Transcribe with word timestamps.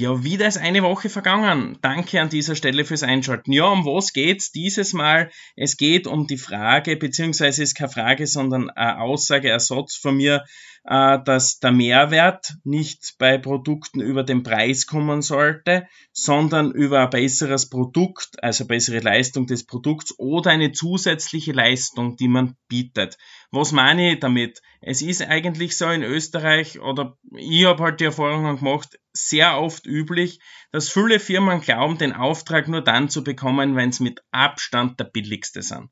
Ja, 0.00 0.22
wieder 0.22 0.46
ist 0.46 0.58
eine 0.58 0.84
Woche 0.84 1.08
vergangen. 1.08 1.76
Danke 1.82 2.20
an 2.20 2.28
dieser 2.28 2.54
Stelle 2.54 2.84
fürs 2.84 3.02
Einschalten. 3.02 3.50
Ja, 3.50 3.64
um 3.64 3.84
was 3.84 4.12
geht's 4.12 4.52
dieses 4.52 4.92
Mal? 4.92 5.28
Es 5.56 5.76
geht 5.76 6.06
um 6.06 6.28
die 6.28 6.36
Frage, 6.36 6.96
beziehungsweise 6.96 7.64
ist 7.64 7.74
keine 7.74 7.90
Frage, 7.90 8.28
sondern 8.28 8.70
eine 8.70 9.00
Aussage, 9.00 9.48
Ersatz 9.50 9.96
von 9.96 10.16
mir, 10.16 10.44
äh, 10.84 11.18
dass 11.24 11.58
der 11.58 11.72
Mehrwert 11.72 12.54
nicht 12.62 13.16
bei 13.18 13.38
Produkten 13.38 14.00
über 14.00 14.22
den 14.22 14.44
Preis 14.44 14.86
kommen 14.86 15.20
sollte, 15.20 15.88
sondern 16.12 16.70
über 16.70 17.00
ein 17.00 17.10
besseres 17.10 17.68
Produkt, 17.68 18.40
also 18.40 18.66
bessere 18.66 19.00
Leistung 19.00 19.48
des 19.48 19.66
Produkts 19.66 20.14
oder 20.16 20.52
eine 20.52 20.70
zusätzliche 20.70 21.50
Leistung, 21.50 22.14
die 22.14 22.28
man 22.28 22.54
bietet. 22.68 23.18
Was 23.50 23.72
meine 23.72 24.12
ich 24.12 24.20
damit? 24.20 24.62
Es 24.80 25.02
ist 25.02 25.22
eigentlich 25.22 25.76
so 25.76 25.88
in 25.88 26.04
Österreich, 26.04 26.78
oder 26.78 27.18
ich 27.36 27.64
habe 27.64 27.82
halt 27.82 27.98
die 27.98 28.04
Erfahrungen 28.04 28.58
gemacht, 28.58 28.96
sehr 29.18 29.58
oft 29.58 29.86
üblich, 29.86 30.40
dass 30.72 30.88
viele 30.88 31.20
Firmen 31.20 31.60
glauben, 31.60 31.98
den 31.98 32.12
Auftrag 32.12 32.68
nur 32.68 32.82
dann 32.82 33.08
zu 33.08 33.24
bekommen, 33.24 33.76
wenn 33.76 33.90
es 33.90 34.00
mit 34.00 34.20
Abstand 34.30 35.00
der 35.00 35.04
billigste 35.04 35.62
sind. 35.62 35.90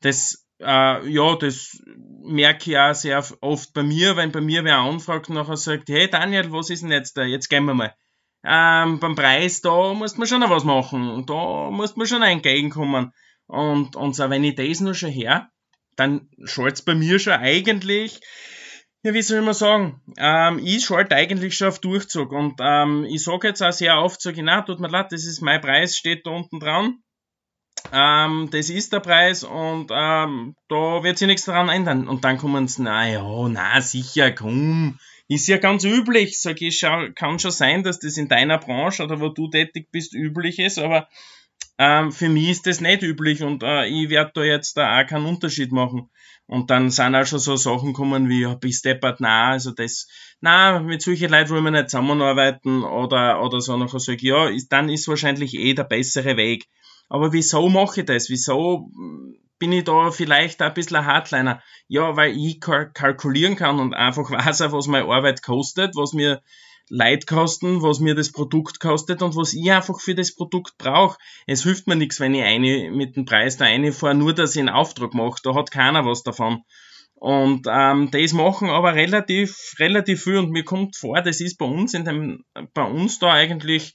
Das, 0.00 0.46
äh, 0.60 1.08
ja, 1.08 1.36
das 1.36 1.82
merke 2.22 2.70
ich 2.70 2.78
auch 2.78 2.94
sehr 2.94 3.24
oft 3.40 3.72
bei 3.72 3.82
mir, 3.82 4.16
wenn 4.16 4.32
bei 4.32 4.40
mir 4.40 4.64
wer 4.64 4.78
anfragt 4.78 5.28
und 5.28 5.36
nachher 5.36 5.56
sagt, 5.56 5.88
hey 5.88 6.08
Daniel, 6.08 6.52
was 6.52 6.70
ist 6.70 6.82
denn 6.82 6.92
jetzt 6.92 7.16
da? 7.16 7.24
Jetzt 7.24 7.48
gehen 7.48 7.64
wir 7.64 7.74
mal. 7.74 7.94
Ähm, 8.42 9.00
beim 9.00 9.14
Preis, 9.14 9.60
da 9.60 9.92
muss 9.92 10.16
man 10.16 10.26
schon 10.26 10.40
noch 10.40 10.50
was 10.50 10.64
machen. 10.64 11.26
Da 11.26 11.70
muss 11.70 11.96
man 11.96 12.06
schon 12.06 12.22
entgegenkommen. 12.22 13.12
Und, 13.46 13.96
und 13.96 14.14
so, 14.14 14.30
wenn 14.30 14.44
ich 14.44 14.54
das 14.54 14.80
nur 14.80 14.94
schon 14.94 15.10
her, 15.10 15.50
dann 15.96 16.30
schaut's 16.44 16.82
bei 16.82 16.94
mir 16.94 17.18
schon 17.18 17.34
eigentlich 17.34 18.20
ja, 19.02 19.14
wie 19.14 19.22
soll 19.22 19.38
ich 19.38 19.44
mal 19.44 19.54
sagen? 19.54 20.00
Ähm, 20.18 20.60
ich 20.62 20.84
schalte 20.84 21.16
eigentlich 21.16 21.56
schon 21.56 21.68
auf 21.68 21.78
Durchzug 21.78 22.32
und 22.32 22.56
ähm, 22.60 23.06
ich 23.08 23.22
sage 23.22 23.48
jetzt 23.48 23.62
auch 23.62 23.72
sehr 23.72 23.98
oft 23.98 24.20
so, 24.20 24.32
genau, 24.32 24.60
tut 24.62 24.80
mir 24.80 24.88
leid, 24.88 25.12
das 25.12 25.24
ist 25.24 25.40
mein 25.40 25.60
Preis, 25.60 25.96
steht 25.96 26.26
da 26.26 26.30
unten 26.30 26.60
dran. 26.60 26.98
Ähm, 27.92 28.48
das 28.52 28.68
ist 28.68 28.92
der 28.92 29.00
Preis 29.00 29.42
und 29.42 29.90
ähm, 29.90 30.54
da 30.68 31.02
wird 31.02 31.18
sich 31.18 31.26
nichts 31.26 31.46
daran 31.46 31.70
ändern. 31.70 32.08
Und 32.08 32.24
dann 32.24 32.36
kommen 32.36 32.68
sie, 32.68 32.82
na 32.82 33.08
ja, 33.08 33.48
na 33.48 33.80
sicher, 33.80 34.32
komm, 34.32 34.98
ist 35.28 35.48
ja 35.48 35.56
ganz 35.56 35.84
üblich. 35.84 36.40
Sag 36.40 36.60
ich, 36.60 36.80
kann 37.14 37.38
schon 37.38 37.50
sein, 37.50 37.82
dass 37.82 37.98
das 38.00 38.18
in 38.18 38.28
deiner 38.28 38.58
Branche 38.58 39.04
oder 39.04 39.20
wo 39.20 39.28
du 39.28 39.48
tätig 39.48 39.88
bist 39.90 40.14
üblich 40.14 40.58
ist, 40.58 40.78
aber 40.78 41.08
ähm, 41.78 42.12
für 42.12 42.28
mich 42.28 42.50
ist 42.50 42.66
das 42.66 42.80
nicht 42.80 43.02
üblich 43.02 43.42
und 43.42 43.62
äh, 43.62 43.86
ich 43.86 44.10
werde 44.10 44.32
da 44.34 44.42
jetzt 44.42 44.76
da 44.76 45.00
auch 45.00 45.06
keinen 45.06 45.24
Unterschied 45.26 45.72
machen. 45.72 46.10
Und 46.50 46.68
dann 46.70 46.90
sind 46.90 47.14
auch 47.14 47.24
schon 47.24 47.38
so 47.38 47.54
Sachen 47.54 47.92
kommen 47.92 48.28
wie, 48.28 48.40
ja, 48.40 48.56
bist 48.56 48.84
deppert, 48.84 49.20
na, 49.20 49.52
also 49.52 49.70
das, 49.70 50.08
na, 50.40 50.80
mit 50.80 51.00
solchen 51.00 51.30
Leuten 51.30 51.50
wollen 51.50 51.62
wir 51.62 51.70
nicht 51.70 51.90
zusammenarbeiten 51.90 52.82
oder, 52.82 53.40
oder 53.40 53.60
so 53.60 53.76
nachher 53.76 54.00
sage 54.00 54.16
ich, 54.16 54.22
ja, 54.24 54.48
ist, 54.48 54.72
dann 54.72 54.88
ist 54.88 55.06
wahrscheinlich 55.06 55.54
eh 55.54 55.74
der 55.74 55.84
bessere 55.84 56.36
Weg. 56.36 56.66
Aber 57.08 57.32
wieso 57.32 57.68
mache 57.68 58.00
ich 58.00 58.06
das? 58.06 58.30
Wieso 58.30 58.90
bin 59.60 59.70
ich 59.70 59.84
da 59.84 60.10
vielleicht 60.10 60.60
ein 60.60 60.74
bisschen 60.74 60.96
ein 60.96 61.06
Hardliner? 61.06 61.62
Ja, 61.86 62.16
weil 62.16 62.36
ich 62.36 62.58
kalkulieren 62.58 63.54
kann 63.54 63.78
und 63.78 63.94
einfach 63.94 64.28
weiß, 64.32 64.72
was 64.72 64.88
meine 64.88 65.06
Arbeit 65.06 65.44
kostet, 65.44 65.94
was 65.94 66.14
mir 66.14 66.42
Leid 66.92 67.28
kosten, 67.28 67.82
was 67.82 68.00
mir 68.00 68.16
das 68.16 68.32
Produkt 68.32 68.80
kostet 68.80 69.22
und 69.22 69.36
was 69.36 69.54
ich 69.54 69.70
einfach 69.70 70.00
für 70.00 70.16
das 70.16 70.34
Produkt 70.34 70.76
brauche. 70.76 71.18
Es 71.46 71.62
hilft 71.62 71.86
mir 71.86 71.94
nichts, 71.94 72.18
wenn 72.18 72.34
ich 72.34 72.42
eine 72.42 72.90
mit 72.90 73.14
dem 73.14 73.24
Preis 73.24 73.56
da 73.56 73.64
eine 73.64 73.92
fahre, 73.92 74.16
nur 74.16 74.34
dass 74.34 74.56
ich 74.56 74.60
einen 74.60 74.70
Auftrag 74.70 75.14
mache. 75.14 75.40
Da 75.44 75.54
hat 75.54 75.70
keiner 75.70 76.04
was 76.04 76.24
davon. 76.24 76.64
Und 77.14 77.66
ähm, 77.70 78.10
das 78.10 78.32
machen 78.32 78.70
aber 78.70 78.94
relativ, 78.94 79.74
relativ 79.78 80.24
viel 80.24 80.38
und 80.38 80.50
mir 80.50 80.64
kommt 80.64 80.96
vor, 80.96 81.20
das 81.22 81.40
ist 81.40 81.58
bei 81.58 81.66
uns 81.66 81.94
in 81.94 82.04
dem, 82.04 82.44
bei 82.74 82.82
uns 82.82 83.18
da 83.20 83.32
eigentlich 83.32 83.94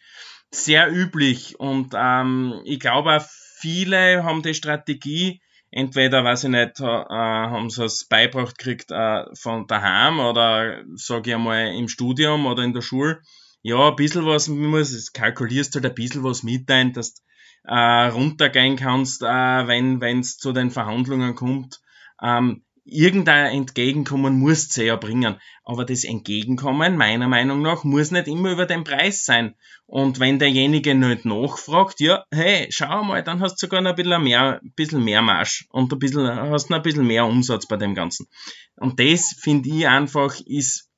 sehr 0.52 0.90
üblich. 0.90 1.60
Und 1.60 1.94
ähm, 1.98 2.62
ich 2.64 2.80
glaube 2.80 3.26
viele 3.60 4.24
haben 4.24 4.42
die 4.42 4.54
Strategie, 4.54 5.42
entweder, 5.76 6.24
weiß 6.24 6.46
ich 6.46 6.50
nicht, 6.50 6.80
äh, 6.80 6.84
haben 6.84 7.70
sie 7.70 7.84
es 7.84 8.06
beibracht 8.06 8.58
gekriegt 8.58 8.92
äh, 8.92 9.26
von 9.36 9.68
daheim 9.68 10.20
oder, 10.20 10.84
sage 10.96 11.30
ich 11.30 11.36
einmal, 11.36 11.76
im 11.76 11.90
Studium 11.90 12.46
oder 12.46 12.64
in 12.64 12.74
der 12.74 12.82
Schule. 12.82 13.22
Ja, 13.62 13.90
ein 13.90 13.96
bisschen 13.96 14.26
was, 14.26 14.48
muss, 14.48 15.12
kalkulierst 15.12 15.76
halt 15.76 15.86
ein 15.86 15.94
bisschen 15.94 16.24
was 16.24 16.44
mit 16.44 16.72
ein, 16.72 16.94
dass 16.94 17.16
du 17.16 17.22
äh, 17.66 18.08
runtergehen 18.08 18.78
kannst, 18.78 19.22
äh, 19.22 19.26
wenn 19.26 20.20
es 20.20 20.38
zu 20.38 20.54
den 20.54 20.72
Verhandlungen 20.72 21.36
kommt. 21.36 21.82
Ähm, 22.22 22.64
irgendein 22.86 23.52
Entgegenkommen 23.52 24.40
muss 24.40 24.70
sie 24.70 24.86
ja 24.86 24.96
bringen. 24.96 25.38
Aber 25.64 25.86
das 25.86 26.04
Entgegenkommen, 26.04 26.96
meiner 26.96 27.28
Meinung 27.28 27.62
nach, 27.62 27.84
muss 27.84 28.12
nicht 28.12 28.28
immer 28.28 28.52
über 28.52 28.66
den 28.66 28.84
Preis 28.84 29.26
sein. 29.26 29.56
Und 29.88 30.20
wenn 30.20 30.40
derjenige 30.40 30.96
nicht 30.96 31.26
nachfragt, 31.26 32.00
ja, 32.00 32.26
hey, 32.32 32.68
schau 32.70 33.04
mal, 33.04 33.24
dann 33.24 33.40
hast 33.42 33.56
du 33.56 33.66
sogar 33.66 33.82
noch 33.82 33.92
ein 33.92 33.96
bisschen 33.96 34.24
mehr, 34.24 34.62
ein 34.62 34.74
bisschen 34.76 35.04
mehr 35.04 35.22
Marsch 35.22 35.68
und 35.70 35.92
ein 35.92 36.00
bisschen, 36.00 36.28
hast 36.28 36.70
noch 36.70 36.78
ein 36.78 36.84
bisschen 36.84 37.08
mehr 37.08 37.26
Umsatz 37.26 37.68
bei 37.68 37.78
dem 37.78 37.96
Ganzen. 37.96 38.28
Und 38.76 39.00
das, 39.00 39.36
finde 39.40 39.70
ich 39.70 39.88
einfach, 39.88 40.40
ist 40.46 40.90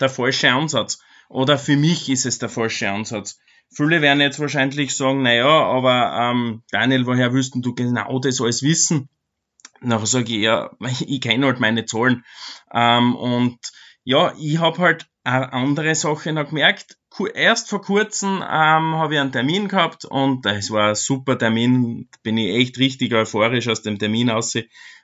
der 0.00 0.08
falsche 0.08 0.52
Ansatz. 0.52 1.00
Oder 1.28 1.58
für 1.58 1.76
mich 1.76 2.08
ist 2.08 2.26
es 2.26 2.38
der 2.38 2.48
falsche 2.48 2.90
Ansatz. 2.90 3.38
Viele 3.70 4.02
werden 4.02 4.20
jetzt 4.20 4.38
wahrscheinlich 4.38 4.96
sagen, 4.96 5.22
naja, 5.22 5.48
aber 5.48 6.30
ähm, 6.30 6.62
Daniel, 6.70 7.06
woher 7.06 7.32
willst 7.32 7.54
du 7.56 7.74
genau 7.74 8.20
das 8.20 8.40
alles 8.40 8.62
wissen? 8.62 9.08
Nachher 9.84 10.06
sage 10.06 10.32
ich, 10.32 10.42
ja, 10.42 10.70
ich 11.06 11.20
kenne 11.20 11.46
halt 11.46 11.60
meine 11.60 11.84
Zahlen. 11.84 12.24
Ähm, 12.72 13.14
und 13.14 13.58
ja, 14.04 14.34
ich 14.38 14.58
habe 14.58 14.78
halt 14.78 15.06
eine 15.24 15.52
andere 15.52 15.94
Sache 15.94 16.32
noch 16.32 16.48
gemerkt. 16.48 16.98
Erst 17.34 17.70
vor 17.70 17.80
kurzem 17.80 18.36
ähm, 18.38 18.96
habe 18.96 19.14
ich 19.14 19.20
einen 19.20 19.32
Termin 19.32 19.68
gehabt 19.68 20.04
und 20.04 20.44
es 20.46 20.70
war 20.70 20.88
ein 20.88 20.94
super 20.94 21.38
Termin. 21.38 22.08
Bin 22.22 22.36
ich 22.36 22.54
echt 22.56 22.78
richtig 22.78 23.14
euphorisch 23.14 23.68
aus 23.68 23.82
dem 23.82 23.98
Termin 23.98 24.30
aus, 24.30 24.54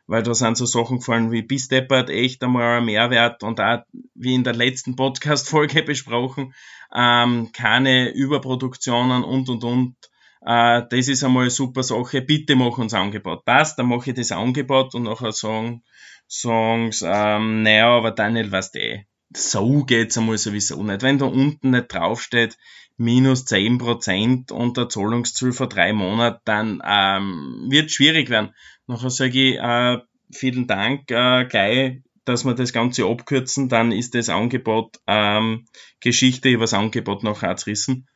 weil 0.06 0.22
da 0.24 0.34
sind 0.34 0.56
so 0.56 0.66
Sachen 0.66 0.98
gefallen 0.98 1.30
wie 1.30 1.42
bis 1.42 1.68
deppert, 1.68 2.10
echt 2.10 2.42
einmal 2.42 2.78
ein 2.78 2.84
Mehrwert 2.84 3.44
und 3.44 3.60
auch, 3.60 3.84
wie 4.14 4.34
in 4.34 4.42
der 4.44 4.54
letzten 4.54 4.96
Podcast-Folge 4.96 5.82
besprochen, 5.84 6.52
ähm, 6.92 7.50
keine 7.52 8.10
Überproduktionen 8.10 9.22
und 9.22 9.48
und 9.48 9.62
und 9.62 9.96
äh, 10.42 10.82
das 10.88 11.08
ist 11.08 11.22
einmal 11.24 11.42
eine 11.42 11.50
super 11.50 11.82
Sache, 11.82 12.22
bitte 12.22 12.56
mach 12.56 12.78
uns 12.78 12.94
Angebot. 12.94 13.44
Passt, 13.44 13.78
dann 13.78 13.86
mache 13.86 14.10
ich 14.10 14.16
das 14.16 14.32
Angebot 14.32 14.94
und 14.94 15.04
nachher 15.04 15.32
sagen, 15.32 15.82
sagen 16.26 16.90
ähm, 17.02 17.62
naja, 17.62 17.88
aber 17.88 18.12
Daniel, 18.12 18.50
weißt 18.50 18.74
du 18.74 18.78
eh, 18.80 19.06
so 19.36 19.84
geht's 19.84 20.16
einmal 20.16 20.38
sowieso 20.38 20.82
nicht. 20.82 21.02
Wenn 21.02 21.18
da 21.18 21.26
unten 21.26 21.70
nicht 21.70 21.92
draufsteht, 21.92 22.56
minus 22.96 23.44
zehn 23.44 23.78
Prozent 23.78 24.52
und 24.52 24.76
der 24.76 24.88
Zahlungsziel 24.88 25.52
vor 25.52 25.68
drei 25.68 25.92
Monaten, 25.92 26.40
dann 26.44 26.82
ähm, 26.86 27.66
wird 27.68 27.90
schwierig 27.90 28.30
werden. 28.30 28.54
Nachher 28.86 29.10
sage 29.10 29.50
ich, 29.50 29.58
äh, 29.58 29.98
vielen 30.32 30.66
Dank, 30.66 31.10
äh, 31.10 31.44
gleich, 31.46 32.02
dass 32.24 32.44
wir 32.44 32.54
das 32.54 32.72
Ganze 32.72 33.06
abkürzen, 33.06 33.68
dann 33.68 33.92
ist 33.92 34.14
das 34.14 34.28
Angebot 34.28 35.00
ähm, 35.06 35.66
Geschichte 36.00 36.48
über 36.50 36.64
das 36.64 36.74
Angebot 36.74 37.22
nachher 37.22 37.56
zerrissen 37.56 38.06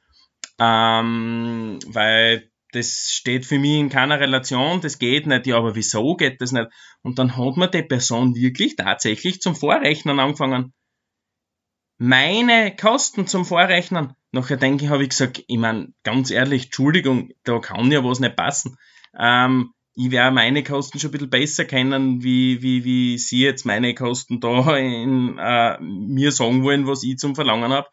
ähm, 0.58 1.78
weil 1.86 2.50
das 2.72 3.10
steht 3.12 3.46
für 3.46 3.58
mich 3.58 3.78
in 3.78 3.88
keiner 3.88 4.18
Relation, 4.18 4.80
das 4.80 4.98
geht 4.98 5.26
nicht, 5.26 5.46
ja, 5.46 5.56
aber 5.56 5.76
wieso 5.76 6.16
geht 6.16 6.40
das 6.40 6.52
nicht? 6.52 6.68
Und 7.02 7.18
dann 7.18 7.36
hat 7.36 7.56
mir 7.56 7.68
die 7.68 7.82
Person 7.82 8.34
wirklich 8.34 8.76
tatsächlich 8.76 9.40
zum 9.40 9.54
Vorrechnen 9.54 10.18
angefangen. 10.18 10.72
Meine 11.98 12.74
Kosten 12.74 13.26
zum 13.28 13.44
Vorrechnen. 13.44 14.14
Nachher 14.32 14.56
denke 14.56 14.84
ich, 14.84 14.90
habe 14.90 15.04
ich 15.04 15.10
gesagt, 15.10 15.44
ich 15.46 15.58
meine, 15.58 15.92
ganz 16.02 16.32
ehrlich, 16.32 16.64
Entschuldigung, 16.64 17.30
da 17.44 17.60
kann 17.60 17.92
ja 17.92 18.02
was 18.02 18.18
nicht 18.18 18.34
passen. 18.34 18.76
Ähm, 19.16 19.72
ich 19.94 20.10
werde 20.10 20.34
meine 20.34 20.64
Kosten 20.64 20.98
schon 20.98 21.10
ein 21.10 21.12
bisschen 21.12 21.30
besser 21.30 21.64
kennen, 21.64 22.24
wie, 22.24 22.60
wie, 22.62 22.84
wie 22.84 23.16
Sie 23.16 23.42
jetzt 23.42 23.64
meine 23.64 23.94
Kosten 23.94 24.40
da 24.40 24.76
in, 24.76 25.38
äh, 25.38 25.78
mir 25.80 26.32
sagen 26.32 26.64
wollen, 26.64 26.88
was 26.88 27.04
ich 27.04 27.18
zum 27.18 27.36
Verlangen 27.36 27.72
habe. 27.72 27.86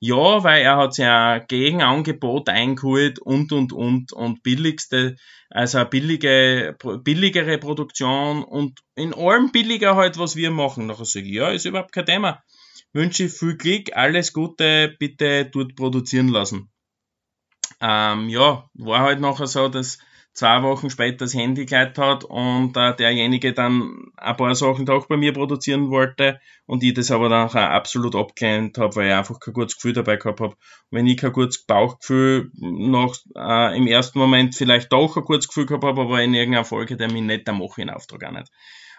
Ja, 0.00 0.44
weil 0.44 0.62
er 0.62 0.76
hat 0.76 0.96
ja 0.96 1.38
Gegenangebot 1.38 2.48
eingeholt 2.48 3.18
und, 3.18 3.52
und, 3.52 3.72
und, 3.72 4.12
und 4.12 4.42
billigste, 4.44 5.16
also 5.50 5.84
billige, 5.84 6.76
billigere 7.02 7.58
Produktion 7.58 8.44
und 8.44 8.80
in 8.94 9.12
allem 9.12 9.50
billiger 9.50 9.96
halt, 9.96 10.16
was 10.18 10.36
wir 10.36 10.52
machen. 10.52 10.86
Nachher 10.86 11.04
sage 11.04 11.26
ich, 11.26 11.32
ja, 11.32 11.48
ist 11.50 11.64
überhaupt 11.64 11.92
kein 11.92 12.06
Thema. 12.06 12.44
Wünsche 12.92 13.28
viel 13.28 13.56
Glück, 13.56 13.96
alles 13.96 14.32
Gute, 14.32 14.94
bitte 14.98 15.46
dort 15.46 15.74
produzieren 15.74 16.28
lassen. 16.28 16.70
Ähm, 17.80 18.28
ja, 18.28 18.68
war 18.74 19.00
halt 19.00 19.20
nachher 19.20 19.46
so, 19.46 19.68
dass 19.68 19.98
zwei 20.38 20.62
Wochen 20.62 20.88
später 20.88 21.24
das 21.24 21.34
Handy 21.34 21.66
geleitet 21.66 21.98
hat 21.98 22.22
und 22.22 22.76
äh, 22.76 22.94
derjenige 22.94 23.52
dann 23.52 24.12
ein 24.16 24.36
paar 24.36 24.54
Sachen 24.54 24.86
doch 24.86 25.06
bei 25.06 25.16
mir 25.16 25.32
produzieren 25.32 25.90
wollte 25.90 26.40
und 26.64 26.84
ich 26.84 26.94
das 26.94 27.10
aber 27.10 27.28
dann 27.28 27.48
auch 27.48 27.56
absolut 27.56 28.14
abgelehnt 28.14 28.78
habe, 28.78 28.94
weil 28.94 29.08
ich 29.08 29.14
einfach 29.14 29.40
kein 29.40 29.52
gutes 29.52 29.74
Gefühl 29.74 29.94
dabei 29.94 30.16
gehabt 30.16 30.40
habe. 30.40 30.54
Wenn 30.90 31.08
ich 31.08 31.16
kein 31.16 31.32
gutes 31.32 31.64
Bauchgefühl 31.64 32.52
noch 32.54 33.16
äh, 33.34 33.76
im 33.76 33.88
ersten 33.88 34.20
Moment 34.20 34.54
vielleicht 34.54 34.92
doch 34.92 35.16
ein 35.16 35.24
gutes 35.24 35.48
Gefühl 35.48 35.66
gehabt 35.66 35.84
habe, 35.84 36.02
aber 36.02 36.22
in 36.22 36.34
irgendeiner 36.34 36.64
Folge 36.64 36.96
der 36.96 37.10
mich 37.10 37.22
nicht, 37.22 37.48
dann 37.48 37.58
mache 37.58 37.70
ich 37.70 37.86
den 37.86 37.90
Auftrag 37.90 38.22
auch 38.22 38.30
nicht. 38.30 38.52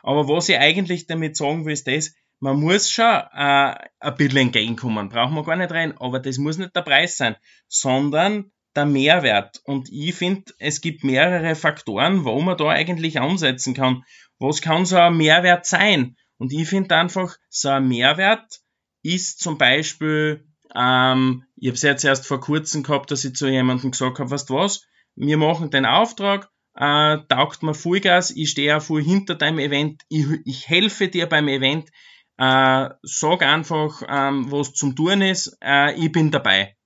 Aber 0.03 0.27
was 0.27 0.50
ich 0.50 0.57
eigentlich 0.57 1.07
damit 1.07 1.38
sagen 1.38 1.65
will, 1.65 1.71
ist 1.71 1.88
das, 1.88 2.15
man 2.41 2.59
muss 2.59 2.91
schon 2.91 3.06
äh, 3.06 3.75
ein 4.01 4.15
bisschen 4.18 4.38
entgegenkommen, 4.38 5.07
brauchen 5.07 5.36
wir 5.36 5.44
gar 5.44 5.56
nicht 5.56 5.71
rein, 5.71 5.97
aber 6.00 6.19
das 6.19 6.38
muss 6.38 6.57
nicht 6.57 6.75
der 6.75 6.81
Preis 6.81 7.15
sein, 7.15 7.38
sondern 7.69 8.51
der 8.79 8.85
Mehrwert. 8.85 9.61
Und 9.65 9.89
ich 9.91 10.15
finde, 10.15 10.53
es 10.57 10.81
gibt 10.81 11.03
mehrere 11.03 11.55
Faktoren, 11.55 12.23
wo 12.23 12.39
man 12.41 12.57
da 12.57 12.69
eigentlich 12.69 13.19
ansetzen 13.19 13.73
kann. 13.73 14.03
Was 14.39 14.61
kann 14.61 14.85
so 14.85 14.97
ein 14.97 15.17
Mehrwert 15.17 15.65
sein? 15.65 16.15
Und 16.37 16.53
ich 16.53 16.69
finde 16.69 16.95
einfach, 16.95 17.35
so 17.49 17.69
ein 17.69 17.87
Mehrwert 17.87 18.61
ist 19.03 19.39
zum 19.39 19.57
Beispiel, 19.57 20.47
ähm, 20.75 21.43
ich 21.57 21.67
habe 21.67 21.75
es 21.75 21.81
jetzt 21.81 22.05
erst 22.05 22.25
vor 22.25 22.39
kurzem 22.39 22.83
gehabt, 22.83 23.11
dass 23.11 23.25
ich 23.25 23.35
zu 23.35 23.47
jemandem 23.47 23.91
gesagt 23.91 24.19
habe, 24.19 24.31
weißt 24.31 24.49
du 24.49 24.55
was, 24.55 24.85
wir 25.15 25.37
machen 25.37 25.71
den 25.71 25.85
Auftrag, 25.85 26.49
äh, 26.75 27.17
taugt 27.27 27.61
mir 27.63 27.73
Vollgas, 27.73 28.31
ich 28.31 28.51
stehe 28.51 28.77
auch 28.77 28.81
voll 28.81 29.03
hinter 29.03 29.35
deinem 29.35 29.59
Event, 29.59 30.03
ich, 30.07 30.25
ich 30.45 30.69
helfe 30.69 31.09
dir 31.09 31.27
beim 31.27 31.49
Event, 31.49 31.89
äh, 32.37 32.89
sag 33.01 33.43
einfach, 33.43 34.01
ähm, 34.07 34.49
was 34.49 34.73
zum 34.73 34.95
tun 34.95 35.21
ist, 35.21 35.57
äh, 35.61 35.93
ich 35.95 36.11
bin 36.11 36.31
dabei. 36.31 36.77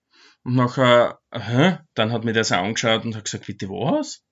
Und 0.43 0.55
nachher, 0.55 1.19
äh, 1.31 1.77
dann 1.93 2.11
hat 2.11 2.25
mir 2.25 2.33
das 2.33 2.51
auch 2.51 2.63
angeschaut 2.63 3.05
und 3.05 3.15
hat 3.15 3.25
gesagt, 3.25 3.47
bitte 3.47 3.69
was? 3.69 4.23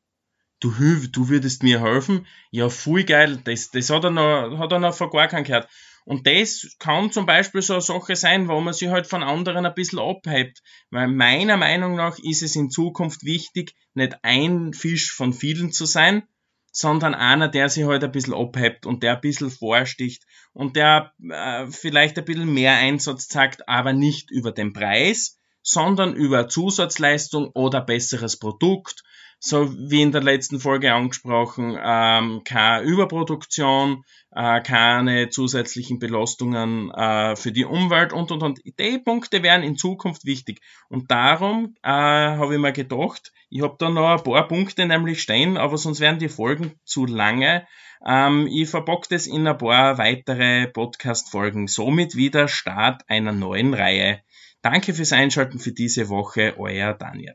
Du, 0.59 0.71
du 1.11 1.29
würdest 1.29 1.63
mir 1.63 1.81
helfen? 1.81 2.27
Ja, 2.51 2.69
voll 2.69 3.03
geil. 3.03 3.39
Das, 3.43 3.71
das 3.71 3.89
hat 3.89 4.03
er 4.03 4.11
noch, 4.11 4.59
hat 4.59 4.71
er 4.71 4.79
noch 4.79 4.93
vor 4.93 5.09
gar 5.09 5.27
keinen 5.27 5.43
gehört. 5.43 5.67
Und 6.03 6.27
das 6.27 6.75
kann 6.79 7.11
zum 7.11 7.25
Beispiel 7.25 7.61
so 7.61 7.73
eine 7.73 7.81
Sache 7.81 8.15
sein, 8.15 8.47
wo 8.47 8.59
man 8.59 8.73
sich 8.73 8.89
halt 8.89 9.07
von 9.07 9.23
anderen 9.23 9.65
ein 9.65 9.73
bisschen 9.73 9.99
abhebt. 9.99 10.61
Weil 10.89 11.07
meiner 11.07 11.57
Meinung 11.57 11.95
nach 11.95 12.17
ist 12.19 12.41
es 12.41 12.55
in 12.55 12.69
Zukunft 12.69 13.23
wichtig, 13.23 13.75
nicht 13.93 14.17
ein 14.23 14.73
Fisch 14.73 15.11
von 15.13 15.33
vielen 15.33 15.71
zu 15.71 15.85
sein, 15.85 16.23
sondern 16.71 17.13
einer, 17.13 17.47
der 17.47 17.69
sich 17.69 17.85
halt 17.85 18.03
ein 18.03 18.11
bisschen 18.11 18.33
abhebt 18.33 18.85
und 18.85 19.03
der 19.03 19.15
ein 19.15 19.21
bisschen 19.21 19.51
vorsticht 19.51 20.25
und 20.53 20.75
der 20.75 21.13
äh, 21.29 21.67
vielleicht 21.67 22.17
ein 22.17 22.25
bisschen 22.25 22.53
mehr 22.53 22.75
Einsatz 22.75 23.27
zeigt, 23.27 23.67
aber 23.67 23.93
nicht 23.93 24.31
über 24.31 24.51
den 24.51 24.73
Preis, 24.73 25.37
sondern 25.63 26.15
über 26.15 26.47
Zusatzleistung 26.47 27.49
oder 27.53 27.81
besseres 27.81 28.37
Produkt 28.37 29.03
so 29.43 29.73
wie 29.89 30.03
in 30.03 30.11
der 30.11 30.21
letzten 30.21 30.59
Folge 30.59 30.93
angesprochen, 30.93 31.75
ähm, 31.83 32.43
keine 32.45 32.83
Überproduktion, 32.85 34.05
äh, 34.29 34.61
keine 34.61 35.29
zusätzlichen 35.29 35.97
Belastungen 35.97 36.91
äh, 36.91 37.35
für 37.35 37.51
die 37.51 37.65
Umwelt 37.65 38.13
und 38.13 38.31
und 38.31 38.43
und. 38.43 38.61
Die 38.63 38.99
Punkte 38.99 39.41
wären 39.41 39.63
in 39.63 39.77
Zukunft 39.77 40.25
wichtig. 40.25 40.61
Und 40.89 41.09
darum 41.09 41.75
äh, 41.81 41.89
habe 41.89 42.53
ich 42.53 42.61
mir 42.61 42.71
gedacht, 42.71 43.33
ich 43.49 43.63
habe 43.63 43.75
da 43.79 43.89
noch 43.89 44.09
ein 44.09 44.23
paar 44.23 44.47
Punkte 44.47 44.85
nämlich 44.85 45.23
stehen, 45.23 45.57
aber 45.57 45.79
sonst 45.79 46.01
wären 46.01 46.19
die 46.19 46.29
Folgen 46.29 46.75
zu 46.85 47.07
lange. 47.07 47.65
Ähm, 48.05 48.45
ich 48.45 48.69
verbock 48.69 49.09
das 49.09 49.25
in 49.25 49.47
ein 49.47 49.57
paar 49.57 49.97
weitere 49.97 50.67
Podcast-Folgen. 50.67 51.67
Somit 51.67 52.15
wieder 52.15 52.47
Start 52.47 53.01
einer 53.07 53.31
neuen 53.31 53.73
Reihe. 53.73 54.21
Danke 54.61 54.93
fürs 54.93 55.11
Einschalten 55.11 55.57
für 55.59 55.71
diese 55.71 56.09
Woche, 56.09 56.55
euer 56.57 56.93
Daniel. 56.93 57.33